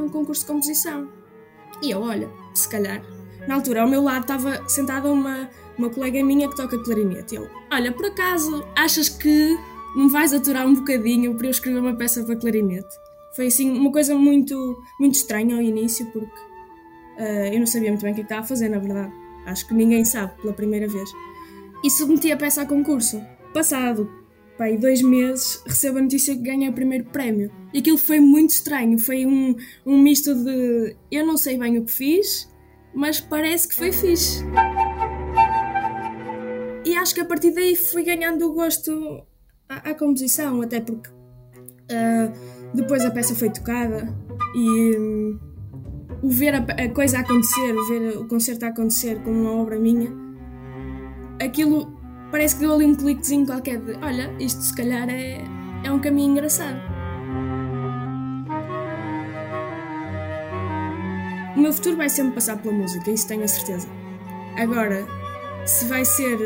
um 0.04 0.10
concurso 0.10 0.42
de 0.42 0.48
composição. 0.48 1.10
E 1.82 1.92
eu, 1.92 2.01
olha, 2.01 2.30
se 2.54 2.68
calhar. 2.68 3.01
Na 3.48 3.56
altura, 3.56 3.84
ao 3.84 3.88
meu 3.88 4.01
lado 4.01 4.22
estava 4.22 4.68
sentada 4.68 5.10
uma 5.12 5.50
uma 5.77 5.89
colega 5.89 6.24
minha 6.24 6.50
que 6.50 6.56
toca 6.56 6.77
clarinete. 6.80 7.36
Eu, 7.36 7.48
olha, 7.72 7.92
por 7.92 8.06
acaso 8.06 8.66
achas 8.75 9.08
que 9.08 9.58
me 9.96 10.10
vais 10.10 10.34
aturar 10.34 10.66
um 10.66 10.74
bocadinho 10.74 11.36
para 11.36 11.48
eu 11.48 11.51
escrever 11.51 11.80
uma 11.80 11.96
peça 11.96 12.24
para 12.24 12.36
clarinete? 12.36 12.88
Foi 13.36 13.48
assim 13.48 13.70
uma 13.70 13.92
coisa 13.92 14.16
muito, 14.16 14.56
muito 15.00 15.16
estranha 15.16 15.56
ao 15.56 15.62
início, 15.62 16.06
porque 16.08 16.39
uh, 17.20 17.54
eu 17.54 17.60
não 17.60 17.68
sabia 17.68 17.89
muito 17.89 18.01
bem 18.01 18.12
o 18.12 18.16
que, 18.16 18.22
é 18.22 18.24
estava 18.24 18.42
a 18.42 18.44
fazer, 18.44 18.70
na 18.70 18.80
verdade. 18.80 19.13
Acho 19.46 19.68
que 19.68 19.74
ninguém 19.74 20.04
sabe 20.04 20.34
pela 20.42 20.54
primeira 20.54 20.88
vez. 20.88 21.10
E 21.84 21.89
submeti 21.89 22.31
a 22.31 22.38
peça 22.38 22.62
a 22.62 22.65
concurso. 22.65 23.22
Passado 23.53 24.10
pai, 24.57 24.75
dois 24.75 25.03
meses, 25.03 25.62
recebo 25.67 26.00
a 26.00 26.01
notícia 26.01 26.36
que 26.36 26.41
ganhei 26.41 26.67
o 26.67 26.74
primeiro 26.74 27.05
prémio. 27.05 27.51
E 27.72 27.77
aquilo 27.77 27.98
foi 27.98 28.19
muito 28.19 28.50
estranho. 28.50 28.98
Foi 28.98 29.24
um, 29.24 29.55
um 29.86 30.01
misto 30.01 30.34
de 30.34 30.96
eu 31.12 31.24
não 31.24 31.38
sei 31.38 31.60
bem 31.60 31.77
o 31.77 31.86
que 31.86 31.91
fiz, 31.91 32.50
mas 32.91 33.19
parece 33.19 33.67
que 33.67 33.75
foi 33.75 33.91
fixe 33.91 34.43
e 36.88 36.96
acho 36.96 37.13
que 37.13 37.19
a 37.19 37.25
partir 37.25 37.51
daí 37.51 37.75
fui 37.75 38.01
ganhando 38.01 38.50
o 38.50 38.53
gosto 38.53 39.22
à, 39.67 39.89
à 39.89 39.93
composição, 39.93 40.62
até 40.62 40.79
porque 40.79 41.10
uh, 41.10 42.31
depois 42.74 43.03
a 43.03 43.12
peça 43.12 43.36
foi 43.36 43.50
tocada 43.50 44.07
e 44.55 44.98
um, 44.98 45.39
o 46.24 46.29
ver 46.29 46.55
a, 46.55 46.60
a, 46.60 46.89
coisa 46.89 47.19
acontecer, 47.19 47.75
o 47.75 47.88
ver 47.88 48.17
o 48.17 48.25
concerto 48.25 48.65
a 48.65 48.69
acontecer 48.69 49.22
como 49.22 49.41
uma 49.41 49.51
obra 49.62 49.77
minha, 49.77 50.10
aquilo 51.41 51.98
parece 52.32 52.56
que 52.56 52.62
deu 52.62 52.74
ali 52.74 52.86
um 52.86 52.96
cliquezinho 52.96 53.46
qualquer 53.46 53.79
de 53.79 53.94
olha, 54.03 54.34
isto 54.39 54.62
se 54.62 54.75
calhar 54.75 55.10
é, 55.10 55.44
é 55.84 55.91
um 55.91 56.00
caminho 56.00 56.32
engraçado. 56.32 56.79
O 61.56 61.60
meu 61.60 61.74
futuro 61.74 61.98
vai 61.98 62.10
sempre 62.10 62.34
passar 62.34 62.58
pela 62.62 62.74
música, 62.74 63.10
isso 63.10 63.27
tenho 63.27 63.44
a 63.44 63.48
certeza. 63.48 63.88
Agora, 64.58 65.08
se 65.65 65.86
vai 65.86 66.06
ser 66.06 66.38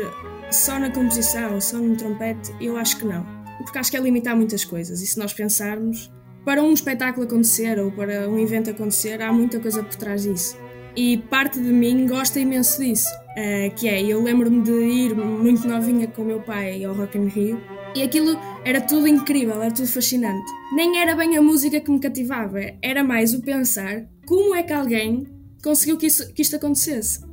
só 0.50 0.78
na 0.78 0.90
composição, 0.90 1.60
só 1.60 1.78
no 1.78 1.96
trompete, 1.96 2.50
eu 2.60 2.76
acho 2.76 2.98
que 2.98 3.04
não. 3.04 3.26
Porque 3.58 3.78
acho 3.78 3.90
que 3.90 3.96
é 3.96 4.00
limitar 4.00 4.34
muitas 4.36 4.64
coisas. 4.64 5.02
E 5.02 5.06
se 5.06 5.18
nós 5.18 5.32
pensarmos, 5.32 6.10
para 6.44 6.62
um 6.62 6.72
espetáculo 6.72 7.26
acontecer 7.26 7.78
ou 7.78 7.92
para 7.92 8.28
um 8.28 8.38
evento 8.38 8.70
acontecer, 8.70 9.22
há 9.22 9.32
muita 9.32 9.60
coisa 9.60 9.82
por 9.82 9.94
trás 9.94 10.22
disso. 10.22 10.56
E 10.96 11.18
parte 11.18 11.60
de 11.60 11.72
mim 11.72 12.06
gosta 12.06 12.40
imenso 12.40 12.82
disso. 12.82 13.08
Uh, 13.32 13.74
que 13.74 13.88
é, 13.88 14.02
eu 14.02 14.22
lembro-me 14.22 14.60
de 14.60 14.72
ir 14.72 15.14
muito 15.14 15.66
novinha 15.66 16.06
com 16.06 16.20
o 16.22 16.24
meu 16.24 16.40
pai 16.40 16.84
ao 16.84 16.94
Rock 16.94 17.16
in 17.16 17.28
Rio 17.28 17.58
e 17.96 18.02
aquilo 18.02 18.38
era 18.62 18.78
tudo 18.78 19.08
incrível, 19.08 19.62
era 19.62 19.72
tudo 19.72 19.88
fascinante. 19.88 20.44
Nem 20.74 21.00
era 21.00 21.16
bem 21.16 21.36
a 21.38 21.42
música 21.42 21.80
que 21.80 21.90
me 21.90 21.98
cativava, 21.98 22.60
era 22.82 23.02
mais 23.02 23.32
o 23.32 23.40
pensar 23.40 24.04
como 24.26 24.54
é 24.54 24.62
que 24.62 24.72
alguém 24.72 25.26
conseguiu 25.64 25.96
que, 25.96 26.06
isso, 26.06 26.30
que 26.34 26.42
isto 26.42 26.56
acontecesse 26.56 27.32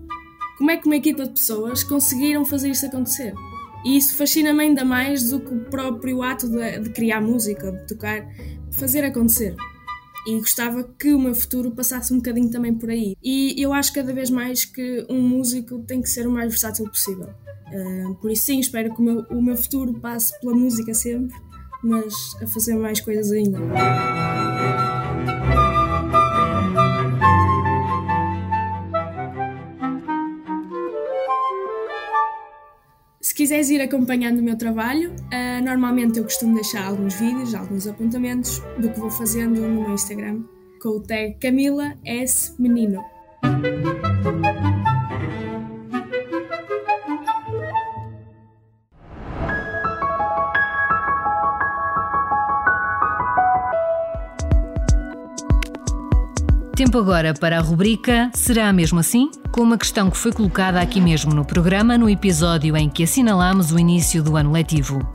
como 0.60 0.70
é 0.72 0.76
que 0.76 0.86
uma 0.86 0.98
equipa 0.98 1.24
de 1.24 1.30
pessoas 1.30 1.86
conseguiram 1.86 2.44
fazer 2.44 2.70
isto 2.70 2.86
acontecer. 2.86 3.34
E 3.86 3.96
isso 3.96 4.14
fascina-me 4.16 4.62
ainda 4.62 4.84
mais 4.84 5.30
do 5.30 5.40
que 5.40 5.54
o 5.54 5.64
próprio 5.70 6.22
ato 6.22 6.50
de, 6.50 6.80
de 6.80 6.90
criar 6.90 7.22
música, 7.22 7.72
de 7.72 7.88
tocar, 7.88 8.28
de 8.28 8.76
fazer 8.76 9.06
acontecer. 9.06 9.56
E 10.28 10.38
gostava 10.40 10.84
que 10.84 11.14
o 11.14 11.20
meu 11.20 11.34
futuro 11.34 11.72
passasse 11.72 12.14
um 12.14 12.18
bocadinho 12.18 12.50
também 12.50 12.74
por 12.74 12.90
aí. 12.90 13.16
E 13.24 13.56
eu 13.62 13.74
acho 13.74 13.94
cada 13.94 14.14
vez 14.14 14.30
mais 14.30 14.66
que 14.66 15.06
um 15.10 15.22
músico 15.22 15.80
tem 15.80 16.02
que 16.02 16.10
ser 16.10 16.28
o 16.28 16.32
mais 16.32 16.50
versátil 16.50 16.86
possível. 16.86 17.30
Uh, 17.72 18.16
por 18.16 18.32
isso, 18.32 18.46
sim, 18.46 18.60
espero 18.60 18.94
que 18.94 19.00
o 19.00 19.04
meu, 19.04 19.26
o 19.30 19.42
meu 19.42 19.56
futuro 19.56 19.94
passe 19.94 20.40
pela 20.40 20.56
música 20.56 20.94
sempre, 20.94 21.36
mas 21.84 22.14
a 22.42 22.48
fazer 22.48 22.76
mais 22.76 23.00
coisas 23.00 23.32
ainda. 23.32 23.60
Quiseres 33.50 33.72
ir 33.72 33.82
acompanhando 33.82 34.42
o 34.42 34.44
meu 34.44 34.56
trabalho, 34.56 35.10
uh, 35.10 35.66
normalmente 35.66 36.20
eu 36.20 36.24
costumo 36.24 36.54
deixar 36.54 36.86
alguns 36.86 37.16
vídeos, 37.16 37.56
alguns 37.56 37.88
apontamentos 37.88 38.62
do 38.78 38.92
que 38.92 39.00
vou 39.00 39.10
fazendo 39.10 39.60
no 39.60 39.82
meu 39.82 39.94
Instagram 39.96 40.44
com 40.80 40.90
o 40.90 41.00
tag 41.00 41.36
Camila 41.42 41.96
S 42.06 42.54
Menino. 42.60 43.04
Tempo 56.80 56.98
agora 56.98 57.34
para 57.34 57.58
a 57.58 57.62
rubrica 57.62 58.32
Será 58.34 58.72
mesmo 58.72 59.02
assim? 59.02 59.30
Com 59.52 59.60
uma 59.60 59.78
questão 59.78 60.10
que 60.10 60.16
foi 60.16 60.32
colocada 60.32 60.80
aqui 60.80 61.02
mesmo 61.02 61.34
no 61.34 61.44
programa, 61.44 61.98
no 61.98 62.10
episódio 62.10 62.78
em 62.78 62.88
que 62.88 63.04
assinalamos 63.04 63.74
o 63.74 63.78
início 63.78 64.24
do 64.24 64.38
ano 64.38 64.54
letivo. 64.54 65.06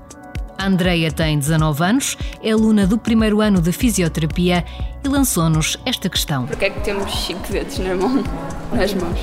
A 0.58 0.66
Andreia 0.66 1.10
tem 1.10 1.38
19 1.38 1.82
anos, 1.82 2.18
é 2.42 2.50
aluna 2.50 2.86
do 2.86 2.98
primeiro 2.98 3.40
ano 3.40 3.62
de 3.62 3.72
fisioterapia 3.72 4.62
e 5.02 5.08
lançou-nos 5.08 5.78
esta 5.86 6.10
questão: 6.10 6.44
Porquê 6.44 6.66
é 6.66 6.70
que 6.70 6.80
temos 6.80 7.10
5 7.24 7.50
dedos 7.50 7.78
na 7.78 7.94
mão, 7.94 8.22
nas 8.70 8.92
mãos? 8.92 9.18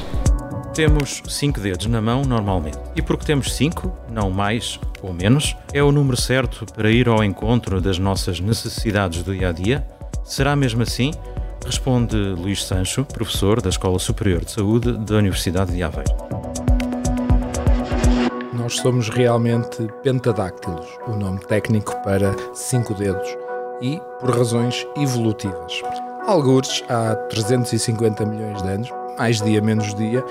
Temos 0.74 1.22
5 1.28 1.60
dedos 1.60 1.86
na 1.86 2.02
mão 2.02 2.24
normalmente. 2.24 2.80
E 2.96 3.04
porque 3.04 3.24
temos 3.24 3.54
5, 3.54 3.96
não 4.12 4.32
mais 4.32 4.80
ou 5.04 5.14
menos, 5.14 5.56
é 5.72 5.84
o 5.84 5.92
número 5.92 6.20
certo 6.20 6.66
para 6.74 6.90
ir 6.90 7.08
ao 7.08 7.24
encontro 7.24 7.80
das 7.80 8.00
nossas 8.00 8.40
necessidades 8.40 9.22
do 9.22 9.32
dia 9.32 9.50
a 9.50 9.52
dia? 9.52 9.88
Será 10.24 10.56
mesmo 10.56 10.82
assim? 10.82 11.12
Responde 11.66 12.16
Luís 12.16 12.64
Sancho, 12.66 13.06
professor 13.06 13.62
da 13.62 13.70
Escola 13.70 14.00
Superior 14.00 14.44
de 14.44 14.52
Saúde 14.52 14.98
da 14.98 15.16
Universidade 15.16 15.72
de 15.72 15.84
Aveiro. 15.84 16.12
Nós 18.54 18.78
somos 18.78 19.10
realmente 19.10 19.88
pentadáctilos, 20.04 20.88
o 21.08 21.12
nome 21.12 21.40
técnico 21.40 21.96
para 22.04 22.36
cinco 22.54 22.94
dedos, 22.94 23.38
e 23.82 24.00
por 24.20 24.36
razões 24.36 24.86
evolutivas. 24.98 25.82
Algures, 26.28 26.84
há 26.90 27.16
350 27.16 28.26
milhões 28.26 28.62
de 28.62 28.70
anos, 28.70 28.90
mais 29.18 29.42
dia 29.42 29.62
menos 29.62 29.94
dia, 29.96 30.24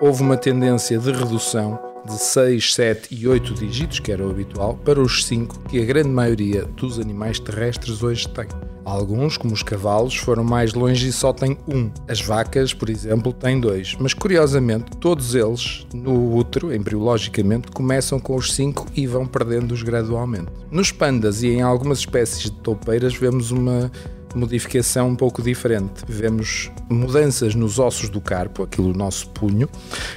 houve 0.00 0.22
uma 0.22 0.36
tendência 0.36 0.98
de 0.98 1.12
redução 1.12 1.78
de 2.06 2.18
6, 2.18 2.74
7 2.74 3.14
e 3.14 3.26
8 3.26 3.54
dígitos, 3.54 4.00
que 4.00 4.12
era 4.12 4.26
o 4.26 4.30
habitual, 4.30 4.76
para 4.84 5.00
os 5.00 5.24
5 5.24 5.60
que 5.68 5.80
a 5.80 5.84
grande 5.84 6.10
maioria 6.10 6.64
dos 6.64 6.98
animais 6.98 7.38
terrestres 7.38 8.02
hoje 8.02 8.28
tem. 8.28 8.46
Alguns, 8.84 9.38
como 9.38 9.54
os 9.54 9.62
cavalos, 9.62 10.14
foram 10.14 10.44
mais 10.44 10.74
longe 10.74 11.08
e 11.08 11.12
só 11.12 11.32
têm 11.32 11.56
um. 11.66 11.90
As 12.06 12.20
vacas, 12.20 12.74
por 12.74 12.90
exemplo, 12.90 13.32
têm 13.32 13.58
dois. 13.58 13.96
Mas 13.98 14.12
curiosamente, 14.12 14.90
todos 14.98 15.34
eles, 15.34 15.86
no 15.94 16.36
útero, 16.36 16.74
embriologicamente, 16.74 17.68
começam 17.68 18.20
com 18.20 18.36
os 18.36 18.52
cinco 18.52 18.86
e 18.94 19.06
vão 19.06 19.26
perdendo-os 19.26 19.82
gradualmente. 19.82 20.48
Nos 20.70 20.92
pandas 20.92 21.42
e 21.42 21.48
em 21.48 21.62
algumas 21.62 22.00
espécies 22.00 22.42
de 22.42 22.50
toupeiras 22.50 23.14
vemos 23.14 23.50
uma 23.50 23.90
modificação 24.34 25.08
um 25.08 25.16
pouco 25.16 25.42
diferente. 25.42 26.04
Vemos 26.06 26.70
mudanças 26.90 27.54
nos 27.54 27.78
ossos 27.78 28.08
do 28.08 28.20
carpo, 28.20 28.62
aquilo 28.62 28.92
do 28.92 28.98
nosso 28.98 29.28
punho, 29.30 29.68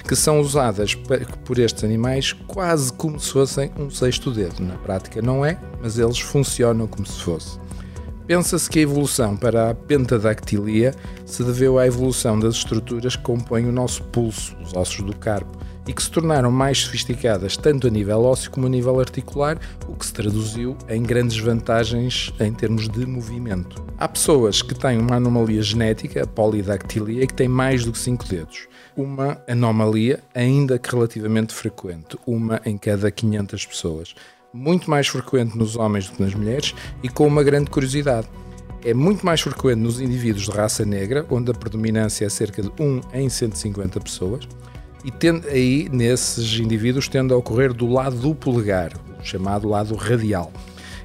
que 0.08 0.16
são 0.16 0.40
usadas 0.40 0.96
por 0.96 1.60
estes 1.60 1.84
animais 1.84 2.34
quase 2.48 2.92
como 2.94 3.20
se 3.20 3.32
fossem 3.32 3.72
um 3.78 3.90
sexto 3.90 4.32
dedo. 4.32 4.62
Na 4.62 4.76
prática 4.76 5.22
não 5.22 5.46
é, 5.46 5.58
mas 5.82 5.98
eles 5.98 6.20
funcionam 6.20 6.88
como 6.88 7.06
se 7.06 7.22
fosse. 7.22 7.67
Pensa-se 8.28 8.70
que 8.70 8.80
a 8.80 8.82
evolução 8.82 9.38
para 9.38 9.70
a 9.70 9.74
pentadactilia 9.74 10.94
se 11.26 11.42
deveu 11.46 11.80
à 11.80 11.88
evolução 11.88 12.38
das 12.38 12.56
estruturas 12.56 13.16
que 13.16 13.24
compõem 13.24 13.66
o 13.68 13.72
nosso 13.72 14.04
pulso, 14.04 14.54
os 14.62 14.74
ossos 14.74 15.02
do 15.06 15.16
carpo, 15.16 15.58
e 15.88 15.94
que 15.94 16.04
se 16.04 16.12
tornaram 16.12 16.52
mais 16.52 16.80
sofisticadas 16.80 17.56
tanto 17.56 17.88
a 17.88 17.90
nível 17.90 18.24
ósseo 18.24 18.52
como 18.52 18.68
a 18.68 18.70
nível 18.70 19.00
articular, 19.00 19.58
o 19.88 19.96
que 19.96 20.06
se 20.06 20.12
traduziu 20.12 20.76
em 20.90 21.02
grandes 21.04 21.38
vantagens 21.38 22.34
em 22.38 22.52
termos 22.52 22.90
de 22.90 23.06
movimento. 23.06 23.82
Há 23.98 24.10
pessoas 24.10 24.62
que 24.62 24.76
têm 24.76 24.98
uma 24.98 25.16
anomalia 25.16 25.62
genética, 25.62 26.24
a 26.24 26.28
polidactilia, 26.28 27.26
que 27.26 27.34
têm 27.34 27.48
mais 27.48 27.86
do 27.86 27.94
que 27.94 27.98
5 27.98 28.28
dedos. 28.28 28.68
Uma 28.98 29.42
anomalia 29.48 30.20
ainda 30.36 30.78
que 30.78 30.94
relativamente 30.94 31.54
frequente, 31.54 32.18
uma 32.28 32.60
em 32.66 32.78
cada 32.78 33.10
500 33.10 33.66
pessoas 33.66 34.16
muito 34.54 34.90
mais 34.90 35.08
frequente 35.08 35.58
nos 35.58 35.76
homens 35.76 36.08
do 36.08 36.16
que 36.16 36.24
nas 36.24 36.34
mulheres 36.34 36.74
e 37.04 37.10
com 37.10 37.28
uma 37.28 37.44
grande 37.44 37.70
curiosidade. 37.70 38.28
É 38.84 38.94
muito 38.94 39.26
mais 39.26 39.42
frequente 39.42 39.80
nos 39.80 40.00
indivíduos 40.00 40.46
de 40.46 40.52
raça 40.52 40.86
negra, 40.86 41.26
onde 41.30 41.52
a 41.52 41.54
predominância 41.54 42.26
é 42.26 42.30
cerca 42.30 42.62
de 42.62 42.72
1 42.80 43.02
em 43.14 43.30
150 43.30 44.00
pessoas, 44.00 44.48
e 45.04 45.12
tende, 45.12 45.48
aí 45.48 45.90
nesses 45.92 46.60
indivíduos 46.60 47.08
tende 47.08 47.34
a 47.34 47.38
ocorrer 47.38 47.74
do 47.74 47.88
lado 47.88 48.16
do 48.18 48.36
polegar, 48.36 48.92
chamado 49.24 49.68
lado 49.68 49.96
radial. 49.96 50.52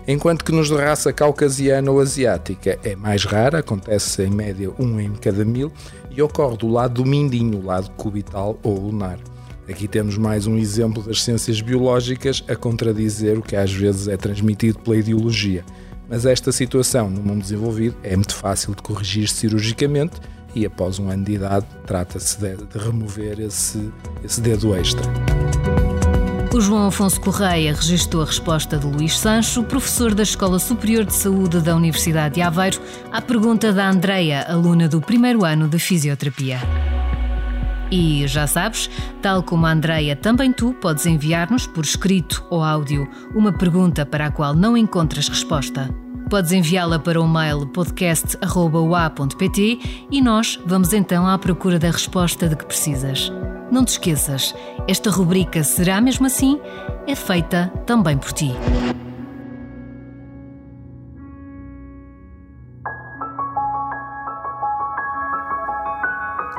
Enquanto 0.07 0.45
que 0.45 0.53
nos 0.53 0.69
de 0.69 0.75
raça 0.75 1.13
caucasiana 1.13 1.91
ou 1.91 2.01
asiática 2.01 2.79
é 2.83 2.97
mais 2.97 3.25
rara, 3.25 3.61
acontece 3.61 4.23
em 4.23 4.31
média 4.31 4.71
1 4.79 5.01
em 5.01 5.13
cada 5.15 5.45
mil, 5.45 5.73
e 6.11 6.21
ocorre 6.21 6.57
do 6.57 6.69
lado 6.69 7.03
do 7.03 7.09
mindinho, 7.09 7.59
o 7.59 7.67
lado 7.67 7.91
cubital 7.93 8.59
ou 8.63 8.79
lunar. 8.79 9.19
Aqui 9.69 9.87
temos 9.87 10.19
mais 10.19 10.47
um 10.47 10.59
exemplo 10.59 11.02
das 11.02 11.23
ciências 11.23 11.61
biológicas 11.61 12.42
a 12.49 12.57
contradizer 12.57 13.38
o 13.38 13.42
que 13.42 13.54
às 13.54 13.73
vezes 13.73 14.09
é 14.09 14.16
transmitido 14.16 14.81
pela 14.81 14.97
ideologia. 14.97 15.64
Mas 16.09 16.26
esta 16.26 16.50
situação 16.50 17.09
no 17.09 17.23
mundo 17.23 17.42
desenvolvido 17.42 17.97
é 18.02 18.16
muito 18.16 18.35
fácil 18.35 18.75
de 18.75 18.83
corrigir 18.83 19.28
cirurgicamente 19.28 20.21
e 20.54 20.66
após 20.66 20.99
um 20.99 21.09
ano 21.09 21.25
de 21.25 21.35
idade 21.35 21.64
trata-se 21.87 22.38
de, 22.38 22.57
de, 22.57 22.78
remover 22.78 23.40
esse, 23.40 23.90
esse 24.25 24.40
dedo 24.40 24.75
extra. 24.75 25.02
O 26.52 26.61
João 26.61 26.88
Afonso 26.88 27.19
Correia 27.21 27.73
registrou 27.73 28.23
a 28.23 28.26
resposta 28.26 28.76
de 28.76 28.87
Luís 28.87 29.19
Sancho, 29.19 29.62
professor 29.62 30.12
da 30.12 30.23
Escola 30.23 30.59
Superior 30.59 31.04
de 31.04 31.14
Saúde 31.14 31.61
da 31.61 31.75
Universidade 31.75 32.35
de 32.35 32.42
Aveiro, 32.42 32.78
à 33.11 33.23
pergunta 33.23 33.73
da 33.73 33.88
Andreia, 33.88 34.42
aluna 34.42 34.87
do 34.88 35.00
primeiro 35.00 35.47
ano 35.47 35.66
de 35.66 35.78
Fisioterapia. 35.78 36.61
E 37.93 38.27
já 38.27 38.47
sabes, 38.47 38.89
tal 39.21 39.43
como 39.43 39.67
a 39.67 39.71
Andreia, 39.71 40.17
também 40.17 40.51
tu 40.51 40.73
podes 40.73 41.05
enviar-nos 41.05 41.67
por 41.67 41.85
escrito 41.85 42.43
ou 42.49 42.65
áudio 42.65 43.07
uma 43.35 43.53
pergunta 43.53 44.07
para 44.07 44.29
a 44.29 44.31
qual 44.31 44.55
não 44.55 44.79
encontras 44.79 45.29
resposta. 45.29 45.95
Podes 46.31 46.53
enviá-la 46.53 46.99
para 46.99 47.21
o 47.21 47.29
mail 47.29 47.67
podcast.ua.pt 47.67 50.07
e 50.11 50.23
nós 50.23 50.59
vamos 50.65 50.95
então 50.95 51.27
à 51.27 51.37
procura 51.37 51.79
da 51.79 51.91
resposta 51.91 52.49
de 52.49 52.57
que 52.57 52.65
precisas. 52.65 53.31
Não 53.71 53.85
te 53.85 53.91
esqueças, 53.91 54.55
esta 54.89 55.11
rubrica 55.11 55.63
Será 55.63 56.01
Mesmo 56.01 56.25
Assim? 56.25 56.59
é 57.07 57.15
feita 57.15 57.71
também 57.85 58.17
por 58.17 58.33
ti. 58.33 58.53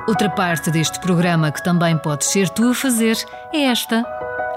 Outra 0.06 0.30
parte 0.30 0.70
deste 0.70 1.00
programa 1.00 1.50
que 1.50 1.64
também 1.64 1.98
podes 1.98 2.28
ser 2.28 2.50
tu 2.50 2.72
a 2.72 2.74
fazer 2.74 3.18
é 3.54 3.64
esta. 3.64 4.04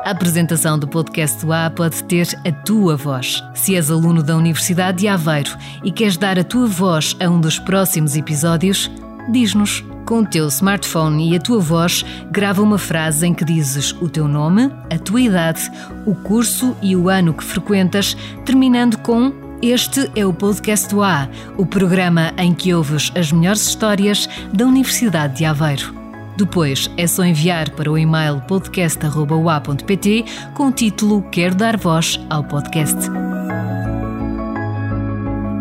A 0.04 0.10
apresentação 0.10 0.76
do 0.76 0.88
podcast 0.88 1.44
do 1.44 1.52
A 1.52 1.70
pode 1.70 2.02
ter 2.04 2.26
a 2.44 2.50
tua 2.50 2.96
voz. 2.96 3.42
Se 3.54 3.76
és 3.76 3.88
aluno 3.88 4.24
da 4.24 4.36
Universidade 4.36 4.98
de 4.98 5.08
Aveiro 5.08 5.56
e 5.84 5.92
queres 5.92 6.16
dar 6.16 6.36
a 6.36 6.42
tua 6.42 6.66
voz 6.66 7.16
a 7.20 7.28
um 7.28 7.40
dos 7.40 7.60
próximos 7.60 8.16
episódios, 8.16 8.90
diz-nos. 9.30 9.84
Com 10.04 10.20
o 10.20 10.26
teu 10.26 10.46
smartphone 10.46 11.32
e 11.32 11.36
a 11.36 11.40
tua 11.40 11.58
voz, 11.58 12.04
grava 12.30 12.62
uma 12.62 12.78
frase 12.78 13.26
em 13.26 13.34
que 13.34 13.44
dizes 13.44 13.90
o 14.00 14.08
teu 14.08 14.28
nome, 14.28 14.72
a 14.88 14.96
tua 14.98 15.20
idade, 15.20 15.68
o 16.06 16.14
curso 16.14 16.76
e 16.80 16.94
o 16.94 17.08
ano 17.08 17.34
que 17.34 17.42
frequentas, 17.42 18.16
terminando 18.44 18.98
com 18.98 19.32
este 19.62 20.10
é 20.14 20.24
o 20.24 20.32
Podcast 20.32 20.94
A, 21.00 21.28
o 21.56 21.64
programa 21.64 22.32
em 22.36 22.54
que 22.54 22.74
ouves 22.74 23.10
as 23.16 23.32
melhores 23.32 23.66
histórias 23.66 24.28
da 24.52 24.66
Universidade 24.66 25.36
de 25.36 25.44
Aveiro. 25.44 25.94
Depois 26.36 26.90
é 26.96 27.06
só 27.06 27.24
enviar 27.24 27.70
para 27.70 27.90
o 27.90 27.96
e-mail 27.96 28.40
podcast.ua.pt 28.42 30.24
com 30.54 30.68
o 30.68 30.72
título 30.72 31.22
Quero 31.30 31.54
dar 31.54 31.76
voz 31.76 32.20
ao 32.28 32.44
podcast. 32.44 33.08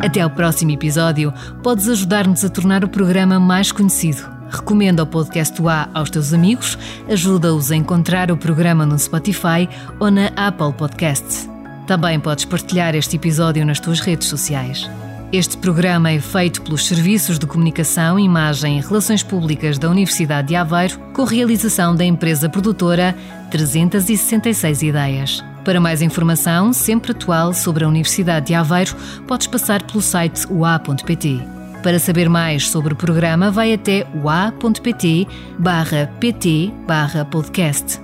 Até 0.01 0.21
ao 0.21 0.29
próximo 0.29 0.71
episódio, 0.71 1.33
podes 1.63 1.87
ajudar-nos 1.87 2.43
a 2.43 2.49
tornar 2.49 2.83
o 2.83 2.89
programa 2.89 3.39
mais 3.39 3.71
conhecido. 3.71 4.29
Recomenda 4.49 5.03
o 5.03 5.07
podcast 5.07 5.59
A 5.67 5.89
aos 5.93 6.09
teus 6.09 6.33
amigos, 6.33 6.77
ajuda-os 7.09 7.71
a 7.71 7.75
encontrar 7.75 8.29
o 8.29 8.37
programa 8.37 8.85
no 8.85 8.99
Spotify 8.99 9.67
ou 9.99 10.11
na 10.11 10.27
Apple 10.35 10.73
Podcasts. 10.73 11.54
Também 11.87 12.19
podes 12.19 12.45
partilhar 12.45 12.95
este 12.95 13.15
episódio 13.15 13.65
nas 13.65 13.79
tuas 13.79 13.99
redes 13.99 14.27
sociais. 14.27 14.89
Este 15.31 15.57
programa 15.57 16.09
é 16.09 16.19
feito 16.19 16.61
pelos 16.61 16.85
Serviços 16.85 17.37
de 17.37 17.45
Comunicação, 17.45 18.17
Imagem 18.17 18.77
e 18.77 18.81
Relações 18.81 19.21
Públicas 19.21 19.77
da 19.77 19.89
Universidade 19.89 20.47
de 20.49 20.55
Aveiro, 20.55 20.97
com 21.13 21.23
realização 21.23 21.95
da 21.95 22.05
empresa 22.05 22.49
produtora 22.49 23.15
366 23.51 24.81
Ideias. 24.81 25.43
Para 25.63 25.79
mais 25.79 26.01
informação, 26.01 26.71
sempre 26.71 27.11
atual, 27.11 27.53
sobre 27.53 27.83
a 27.83 27.87
Universidade 27.87 28.47
de 28.47 28.53
Aveiro, 28.53 28.95
podes 29.27 29.47
passar 29.47 29.83
pelo 29.83 30.01
site 30.01 30.45
ua.pt. 30.49 31.41
Para 31.83 31.99
saber 31.99 32.29
mais 32.29 32.69
sobre 32.69 32.93
o 32.93 32.95
programa, 32.95 33.51
vai 33.51 33.73
até 33.73 34.07
ua.pt 34.23 35.27
barra 35.59 36.09
pt 36.19 36.71
barra 36.87 37.25
podcast. 37.25 37.99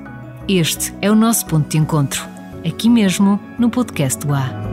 Este 0.48 0.94
é 1.02 1.10
o 1.10 1.16
nosso 1.16 1.46
ponto 1.46 1.70
de 1.70 1.78
encontro 1.78 2.41
aqui 2.66 2.90
mesmo 2.90 3.40
no 3.58 3.70
podcast 3.70 4.26
do 4.26 4.34
A. 4.34 4.71